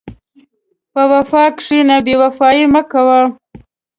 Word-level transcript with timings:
په 0.93 1.01
وفا 1.11 1.43
کښېنه، 1.57 1.95
بېوفایي 2.05 2.65
مه 2.73 2.81
کوه. 2.91 3.21